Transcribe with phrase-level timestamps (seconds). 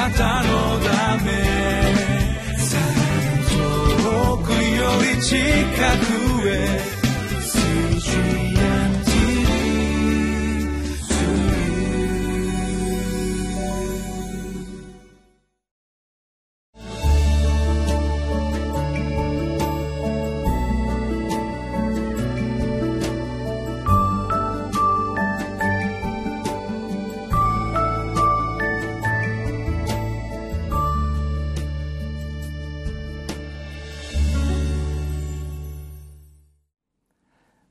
[0.00, 1.30] なたのため。
[4.02, 5.36] 遠くより近
[6.40, 6.99] くへ。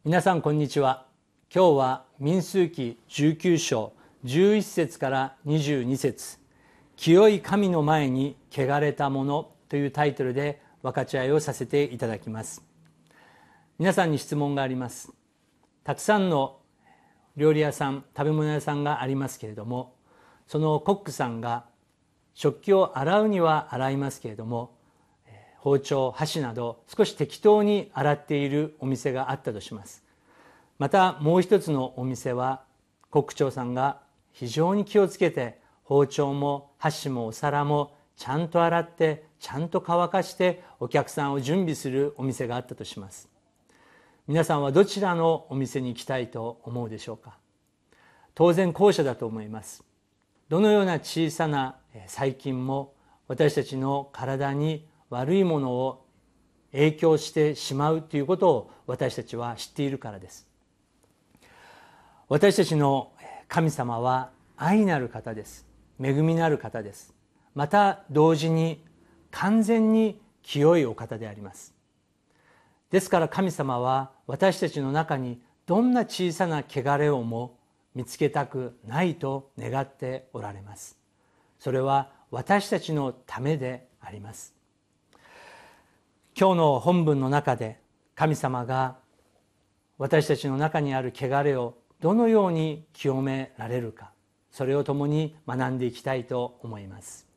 [0.09, 1.05] 皆さんこんにちは。
[1.53, 3.93] 今日は民数記19章
[4.25, 6.39] 11節から22節。
[6.95, 12.63] 清い神の前に汚れたものというタイトルで分かち合いをさせていただきます。
[13.77, 15.13] 皆さんに質問があります。
[15.83, 16.57] たくさんの
[17.37, 19.93] 料理屋さん食べ物屋さんがありますけれども
[20.47, 21.65] そのコックさんが
[22.33, 24.71] 食器を洗うには洗いますけれども
[25.59, 30.03] 包丁箸など少し適当に洗っているお店があったとします。
[30.79, 32.63] またもう一つのお店は
[33.11, 33.99] 国長さんが
[34.31, 43.29] 非常に気をつけて包丁も箸もお皿もちゃんと洗ってちゃんと乾かしてお客さんを準備するお店があったとします。
[44.27, 47.37] 皆さんはどちらのお店に行きたいと思うでしょうか？
[48.35, 49.83] 当然後者だと思います。
[50.49, 51.77] どのような小さな
[52.07, 52.93] 細菌も
[53.27, 56.05] 私たちの体に悪いものを
[56.71, 60.48] 影響してしまうということを私たちは知っているからです。
[62.29, 63.11] 私たちの
[63.47, 65.65] 神様は愛なる方です。
[65.99, 67.15] 恵みのある方です。
[67.55, 68.85] また同時に
[69.31, 71.73] 完全に清いお方であります。
[72.91, 77.57] ですから神様は私たちの中にどんな小さな汚れをも
[77.95, 80.99] 見つけたくないと願っておられます。
[81.57, 84.53] それは私たちのためであります。
[86.39, 87.79] 今日の本文の中で
[88.13, 88.97] 神様が
[89.97, 94.11] 私たちの中にある汚れをどのように清められるか
[94.51, 97.27] それを共に学んでいきたいと思います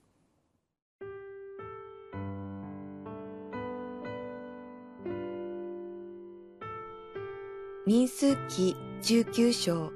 [7.86, 9.92] 民数記19章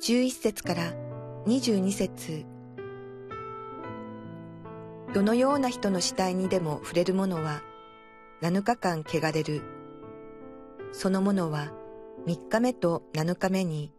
[0.00, 0.92] 11節から
[1.46, 2.44] 22節
[5.14, 7.62] どのような人の死体にでも触れる者は
[8.42, 9.62] 7日間汚れる。
[10.92, 11.72] その者は
[12.28, 13.90] 3日目と7日目に、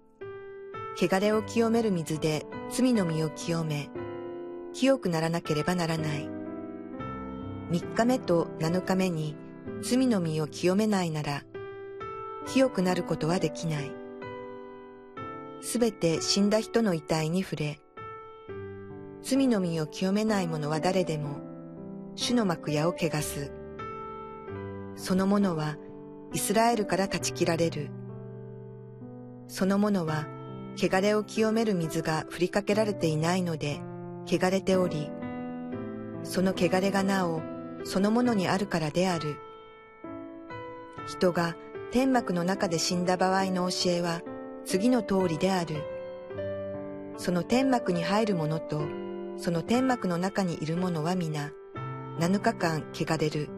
[0.95, 3.89] 汚れを清める水で罪の身を清め、
[4.71, 6.29] 清くならなければならない。
[7.71, 9.35] 3日目と7日目に
[9.81, 11.43] 罪の身を清めないなら、
[12.45, 13.91] 清くなることはできない。
[15.61, 17.79] すべて死んだ人の遺体に触れ、
[19.23, 21.37] 罪の身を清めない者は誰でも、
[22.13, 23.51] 主の幕屋を汚す。
[24.95, 25.77] その者は
[26.31, 27.89] イスラエルから断ち切られる。
[29.49, 30.27] その者は
[30.77, 33.81] 汚れを清める水が振りかけられていないので
[34.27, 35.09] 汚れており、
[36.23, 37.41] その汚れがなお
[37.83, 39.37] その者にあるからである。
[41.07, 41.55] 人が
[41.91, 44.21] 天幕の中で死んだ場合の教えは
[44.65, 45.83] 次の通りである。
[47.17, 48.83] その天幕に入る者と
[49.37, 51.51] その天幕の中にいる者は皆
[52.19, 53.49] 7日間汚れる。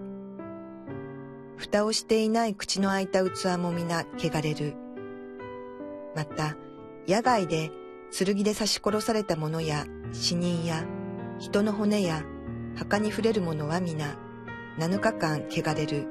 [1.57, 4.80] 蓋をしていない口の開いた器も皆汚れる。
[6.15, 6.55] また、
[7.07, 7.71] 野外で
[8.11, 10.85] 剣で刺し殺された者や死人や
[11.39, 12.23] 人の骨や
[12.75, 14.17] 墓に触れる者は皆
[14.77, 16.07] 7日間汚れる。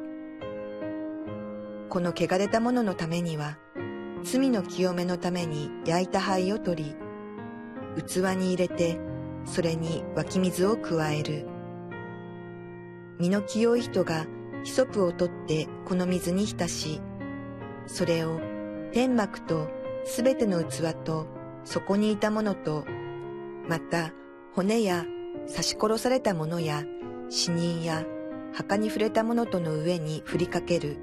[1.89, 3.59] この汚れた者のためには、
[4.22, 6.97] 罪の清めのために焼いた灰を取り、
[8.06, 8.99] 器に入れて、
[9.44, 11.47] それに湧き水を加える。
[13.19, 14.27] 身の清い人が
[14.62, 17.00] ヒソプを取ってこの水に浸し、
[17.87, 18.41] それを
[18.93, 19.69] 天幕と
[20.05, 21.27] すべての器と
[21.65, 22.84] そこにいたものと、
[23.69, 24.12] また
[24.55, 25.05] 骨や
[25.48, 26.84] 刺し殺されたものや
[27.28, 28.04] 死人や
[28.53, 30.98] 墓に触れたものとの上に振りかける。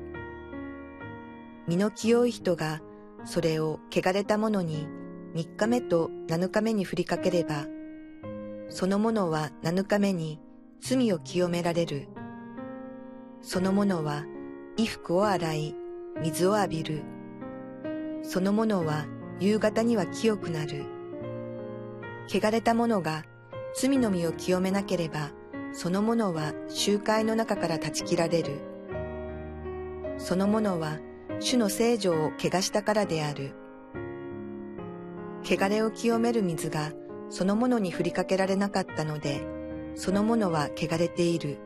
[1.67, 2.81] 身の清い人が
[3.25, 4.87] それを汚れたものに
[5.35, 7.65] 3日目と7日目に振りかければ、
[8.69, 10.39] そのものは7日目に
[10.81, 12.07] 罪を清められる。
[13.41, 14.25] その者は
[14.75, 15.75] 衣服を洗い、
[16.21, 17.16] 水を浴びる。
[18.29, 19.05] その者は
[19.39, 20.83] 夕方には清くなる。
[22.27, 23.23] 汚れた者が
[23.73, 25.31] 罪の身を清めなければ、
[25.71, 28.59] その者は集会の中から断ち切られる。
[30.17, 30.99] その者は
[31.39, 33.53] 主の聖女を汚したからである。
[35.45, 36.91] 汚れを清める水が
[37.29, 39.41] そのものに振りかけられなかったので、
[39.95, 41.59] そのものは汚れている。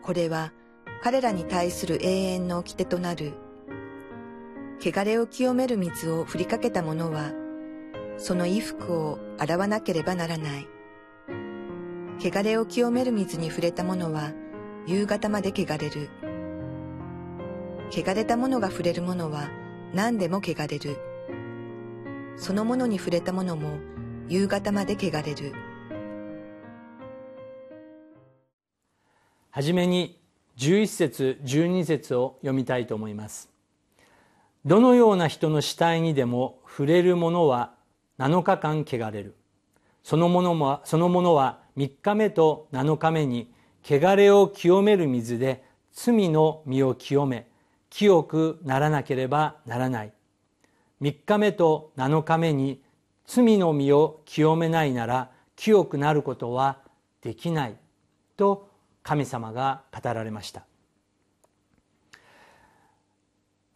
[0.00, 0.54] これは
[1.02, 3.34] 彼らに対する永遠の掟となる。
[4.80, 7.32] 汚れを清める水を振りかけた者は、
[8.18, 10.68] その衣服を洗わなければならない。
[12.18, 14.32] 汚れを清める水に触れた者は、
[14.86, 16.10] 夕方まで汚れる。
[17.90, 19.48] 汚れた者が触れる者は、
[19.94, 20.98] 何でも汚れる。
[22.36, 23.78] そのものに触れた者も、
[24.28, 25.52] 夕方まで汚れる。
[29.50, 30.20] はじめに
[30.58, 33.55] 11節12節を読みたいと思います
[34.66, 37.74] どのような人の死体にでも触れるものは
[38.18, 39.36] 7日間汚れる。
[40.02, 43.48] そのものはそのものは3日目と7日目に
[43.84, 47.46] 汚れを清める水で罪の身を清め
[47.90, 50.12] 清くならなければならない。
[51.00, 52.82] 3日目と7日目に
[53.24, 56.78] 罪の身を清めないなら清くなることは
[57.22, 57.76] できない
[58.36, 58.68] と
[59.04, 60.65] 神様が語られました。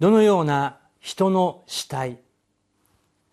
[0.00, 2.19] どのような人の死体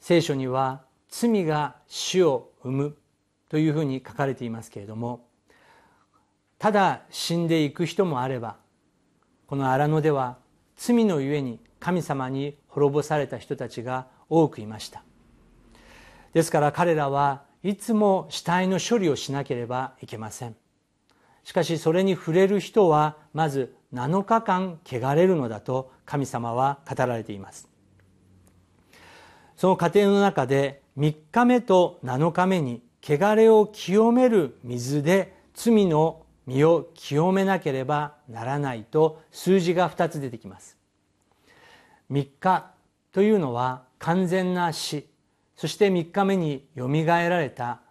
[0.02, 2.98] 聖書には罪が死を生む
[3.50, 5.26] というふうに書かれていますけれども
[6.60, 8.58] ただ死んでいく人もあれば
[9.48, 10.40] この荒野では
[10.76, 15.04] 罪のゆえに神様に滅ぼされた人たちが多くいました。
[16.34, 20.56] ですから彼らはいつも死体の処理をしなければいけません。
[21.46, 27.70] しかしそれに触れる人はまず7日間汚れるのだと神様は語られています。
[29.58, 40.78] その過程の中で3日目と7日目に汚れを清める水で罪の身を清めなければならないと数字が2つ出てきます。
[42.10, 42.72] 3日
[43.12, 45.06] というのは完全な死
[45.56, 47.82] そして3日目によみがえられた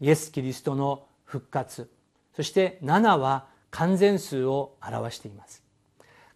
[0.00, 1.90] イエス・キリストの復活
[2.34, 5.67] そして7は完全数を表しています。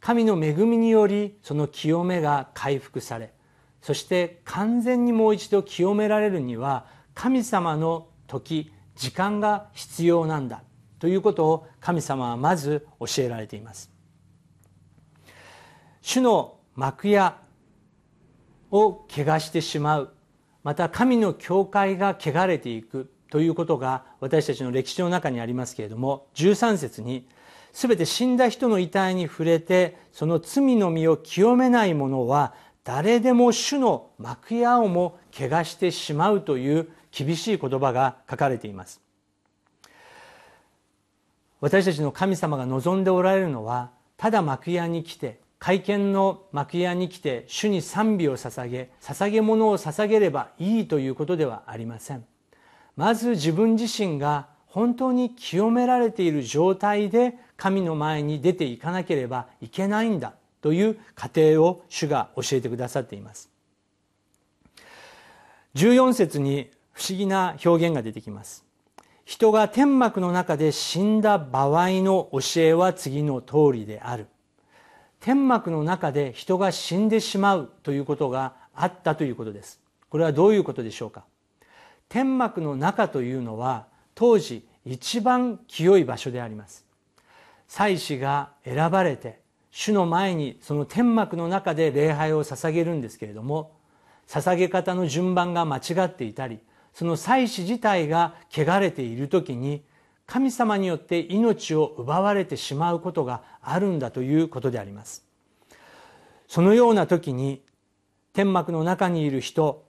[0.03, 3.33] 神の恵みによりその清めが回復され
[3.81, 10.63] そして完全にもう一度清められるには神様の時時間が必要なんだ
[10.99, 13.91] ということを神様はまず教えられています。
[16.01, 17.39] 主の幕屋
[18.71, 20.15] を汚してしまう
[20.63, 27.29] また神の教会が汚れていくということが私たちの歴史の中にありますけれども13節に
[27.73, 32.55] 全て死んだ人の遺体に触れてその罪の身を清めない者は
[32.85, 39.01] 誰でも主の幕屋をも汚してしまうという厳しい言葉が書かれています。
[41.61, 52.25] 私たちの神様が望んでおられるのはただ幕屋に来て会見の幕屋に来て主に賛美を捧げ捧げ物を捧げればいいということではありません。
[52.97, 60.33] まず自分自身が本当に清められている状態で神の前に出ていかなければいけないんだ
[60.63, 63.51] という過程を主が教えてくださっています。
[65.75, 68.65] 14節に不思議な表現が出てきます。
[69.27, 74.27] 人が天幕の中で死んだ場合の教えは次の通りである。
[75.21, 79.83] 天幕の中で人が死んでしまうということがあったということです。
[80.09, 81.25] これはどういうことでしょうか。
[82.09, 86.85] 天幕の中というのは当時一番清い場所であります。
[87.69, 93.73] 祭司が選ばれて主の前にその天幕の中で礼拝を捧げるんですけれども
[94.29, 96.61] 捧げ方の順番が間違っていたり
[96.93, 99.83] その祭司自体が汚れている時に
[100.27, 105.25] 神様によって命を奪われてしまうことがあるんだということであります。
[106.49, 107.63] そのような時に
[108.35, 109.85] 天幕の中にいる人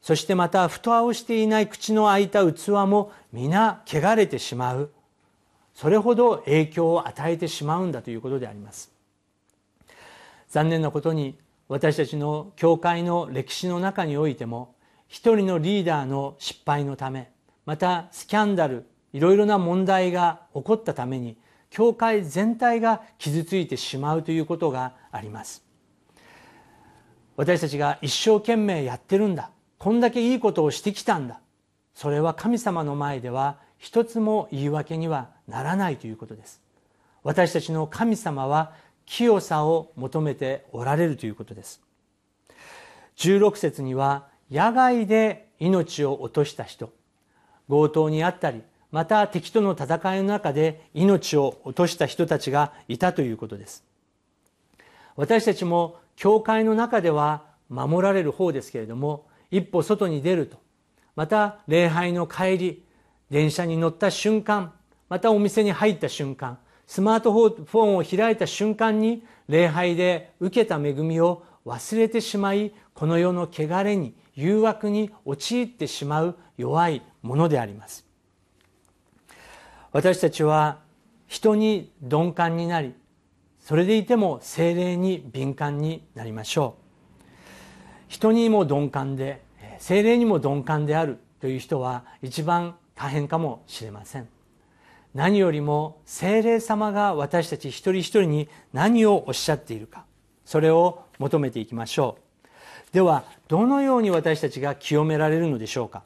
[0.00, 4.90] そしてまた蓋をしていない口の開いた器も皆汚れてしまう。
[5.74, 8.90] それほど影響を与えてしまうんだということであります。
[10.48, 11.36] 残念なことに
[11.68, 14.74] 私たちの教会の歴史の中においても
[15.08, 17.30] 一人のリーダーの失敗のため
[17.64, 21.36] またスキャンダルいろいろな問題が起こったために
[21.70, 25.64] 教会全体が傷ついてしまうということがあります。
[27.36, 29.50] 私たちが一生懸命やってるんだ。
[29.78, 31.40] こんだけいいことをしてきたんだ。
[31.94, 36.60] それは神様の前では一つも言い訳にはならないということです。
[37.22, 38.72] 私たちの神様は
[39.04, 41.80] 清さを求めておられるということです。
[43.16, 46.90] 16節には野外で命を落とした人。
[47.68, 53.84] 強盗にあったりまた敵との戦いの中で命を落とした人たちがいたということです。
[55.16, 60.58] 私たちも教会の中では守られる方ですけれども一歩外に出ると。
[61.14, 62.84] また礼拝の帰り
[63.30, 64.72] 電車に乗った瞬間
[65.08, 78.06] またお店に入った瞬間スマートフォンを開いた瞬間に礼拝で受けた恵みを忘れてしまいこの世の汚れに誘惑に陥ってしまう弱いものであります。
[79.92, 80.78] 私たちは
[81.26, 82.94] 人に鈍感になり
[83.58, 86.85] それでいても精霊に敏感になりましょう。
[88.08, 89.42] 人にも鈍感で
[89.78, 94.28] 精霊にも鈍感であるという人は一番大変かもしれません。
[95.14, 100.04] 何よりも精霊様が私たち一人一人に何をおっしゃっているか
[100.44, 102.18] それを求めていきましょ
[102.92, 102.94] う。
[102.94, 106.02] ではどのように私たちが清められるのでしょうか。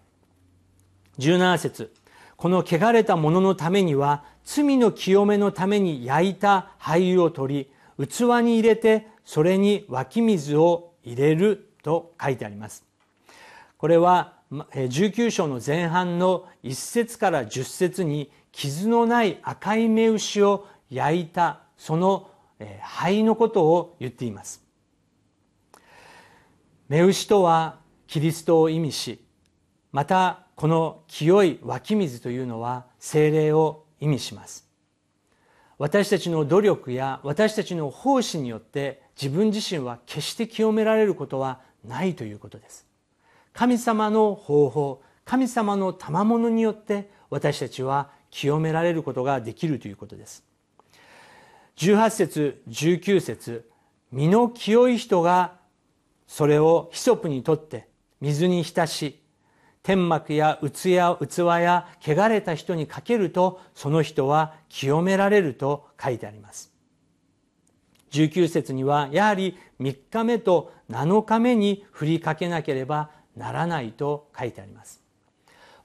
[1.18, 1.92] 17節。
[2.36, 12.84] この汚れたもののためには罪の清めのために焼いた灰を取り器に入れてそれに湧き水を入れると書いてあります。
[13.76, 22.30] これは19章の前半の1節から10節に傷のない赤い目牛を焼いたその
[22.82, 24.62] 灰のことを言っています。
[26.88, 29.24] 目牛とはキリストを意味し
[29.92, 34.68] またこの清い湧き水というのは精霊を意味します。
[35.78, 42.86] 私たちの努力や私たちの奉仕によって自分自身は決して清められることはないということです。
[43.52, 50.44] 神様の方法神様の賜物によって私たちは清められることができるということです。
[51.76, 53.70] 18節19節
[54.12, 55.58] 身の清い人が
[56.26, 57.86] それをヒソプにとって
[58.20, 59.20] 水に浸し
[59.82, 66.69] 天幕や器や器や汚れた人にかけるとその人は清められると書いてあります。
[68.10, 75.00] 19節にはやはり3日目と7日目に振りかけなければならないと書いてあります。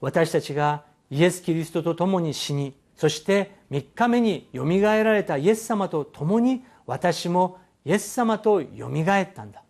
[0.00, 9.62] 私たちがイエス・キリストと共に死にそして3日目によみがえられたイエス様と共に私もイエス様とよみがえったんだ。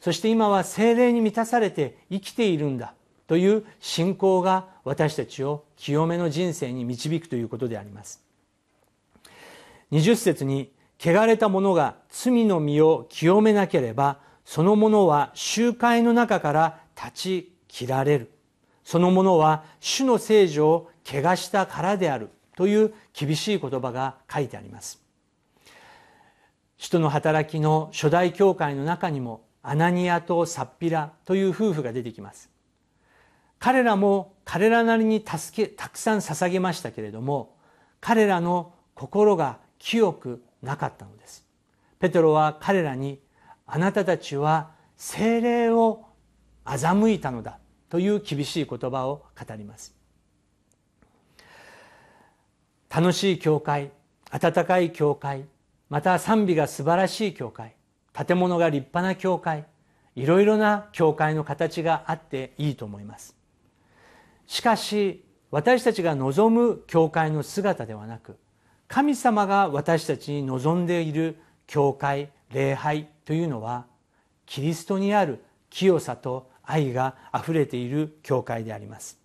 [0.00, 2.94] そして今は精霊に満たされて生きているんだ
[3.26, 8.22] という信仰が私たちを清めの人生に導くということであります。
[9.92, 10.70] 20節に
[11.04, 18.30] 汚れた者が罪の身を清めなければその者は集会の中から立ち切られる。
[18.84, 22.30] その者は主の聖女を汚したからである。
[22.56, 25.02] という厳しい言葉が書いてあります。
[26.78, 32.50] 使徒の働きの初代教会の中にもアナニアとサッピラという夫婦が出てきます。
[33.58, 37.56] 彼らも彼らなりに助けたくさん捧げましたけれども
[38.00, 41.44] 彼らの心が清くなかったのです。
[41.98, 43.20] ペテロは彼らに
[43.66, 46.06] あなたたちは精霊を
[46.64, 49.94] 欺いたのだという厳しい言葉を語ります。
[52.90, 53.90] 楽しい教会
[54.30, 55.44] 温かい教会
[55.88, 57.74] また賛美が素晴らしい教会
[58.12, 59.66] 建物が立派な教会
[60.14, 63.36] いろいろな教会の形があっていいと思います。
[64.46, 68.36] しかし私たちが望む教会の姿ではなく
[68.88, 71.36] 神様が私たちに望んでいる
[71.66, 73.86] 教会礼拝というのは
[74.46, 79.18] キリストにある清さと愛があふれている教会であります。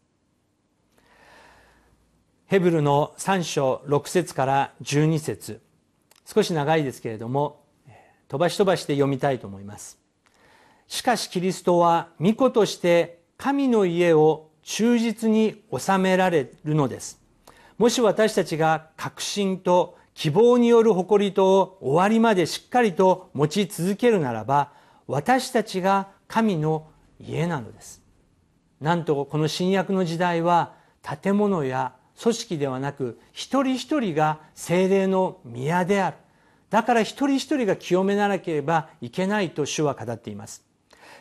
[2.48, 5.62] ヘブルの3章6節から12節。
[6.26, 7.64] 少し長いですけれども
[8.28, 10.00] 飛ばし飛ばして読みたいと思います。
[10.88, 17.20] しかしキリストは御子として神の家を忠実に収められるのです。
[17.80, 24.74] もし私たちが確信と希望による誇りと終わりまでしっかりと持ち続けるならば
[25.08, 26.90] 私たちが神の
[27.22, 28.02] 家なのです。
[28.82, 30.74] なんとこの新約の時代は
[31.24, 36.18] 建物や組織ではなく一人一人が精霊の宮である。
[36.70, 40.66] だから一人一人が清めなければいけないと主は語っています。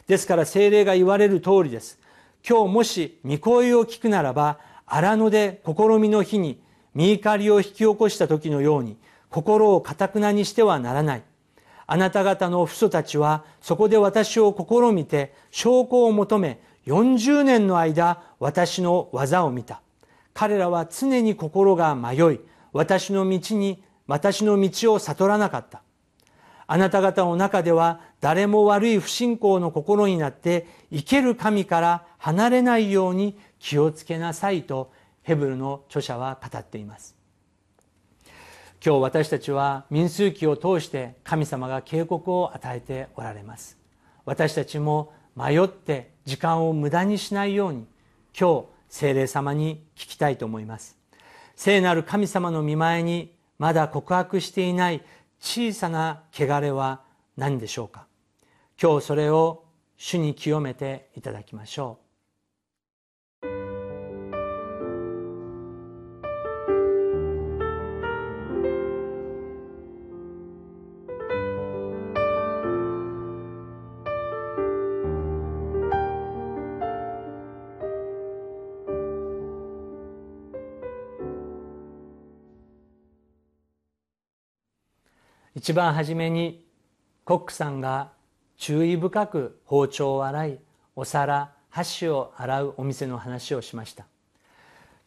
[0.09, 2.01] ですから精霊が言われる通りです。
[2.47, 6.61] 今日もし御声を聞くならば荒野で試みの日に
[6.95, 8.97] 見怒りを引き起こした時のように
[9.31, 11.23] 心をかたくなにしてはならない。
[11.87, 19.83] あなた方の父祖たちはそこで私を試みて証拠を求め40年の間私の技を見た。
[20.35, 22.41] 彼らは常に心が迷い
[22.73, 25.83] 私の道に私の道を悟らなかった。
[26.71, 37.17] あなた方の中では誰も悪い不信仰の心になって生ける神から離れないように気をつけなさいとヘブルの著者は語っています。
[38.85, 43.77] 今日私たちは民数記を通して神様が警告を与えておられます。
[44.25, 47.87] 私たちも迷って時間を無駄にしないように
[48.39, 50.97] 今日聖霊様に聞きたいと思います。
[51.57, 55.03] 聖なる神様の見前にまだ告白していない
[55.41, 57.03] 小さな汚れは
[57.37, 58.07] 何でしょうか。
[58.81, 59.65] 今日それを
[59.97, 62.08] 主に清めていただきましょう。
[85.59, 86.65] 一番初めに
[87.25, 88.13] コックさんが
[88.59, 90.61] 注意深く包丁を洗い
[90.95, 94.07] お皿箸を洗うお店の話をしました。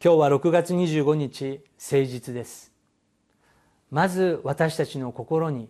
[0.03, 2.69] 今日は6月25日誠実です。
[3.91, 5.69] まず私たちの心に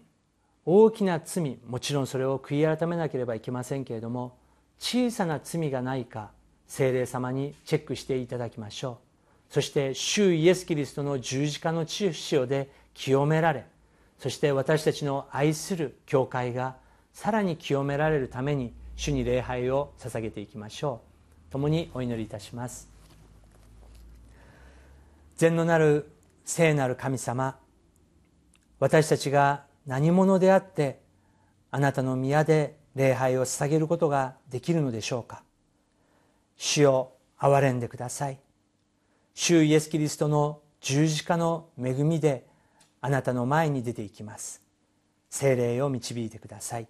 [0.65, 4.35] 大きな罪もちろんそれを悔い改めなければいけませんけれども
[4.79, 6.31] 小さな罪がないか
[6.65, 8.97] 精霊様にチェックしていただきましょ
[9.49, 9.53] う。
[9.53, 13.65] そして主イエス・キリストの十字架の血潮で清められ
[14.21, 16.75] そして私たちの愛する教会が
[17.11, 21.01] さらに清められるために主に礼拝を捧げていきましょ
[21.49, 21.51] う。
[21.51, 22.87] 共にお祈りいたします。
[25.37, 26.11] 善のなる
[26.45, 27.57] 聖なる神様
[28.79, 31.01] 私たちが何者であって
[31.71, 35.41] あなたの宮で礼拝を捧げることができるのでしょうか。
[36.57, 38.39] 主を憐れんでください。
[39.33, 42.50] 主イエス・キリストの十字架の恵みで
[43.01, 44.61] あなたの前に出ていきます。
[45.29, 46.87] 精霊を導いてください。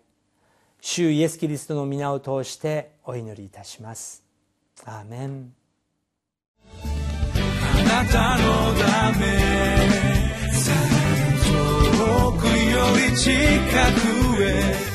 [0.81, 4.23] 主イエス・キリストの皆を通してお祈りいたします。
[4.83, 5.53] アーメン。
[6.83, 8.43] あなたの
[8.79, 9.25] ため
[11.47, 12.51] 遠くよ
[13.09, 13.31] り近
[14.35, 14.91] くへ。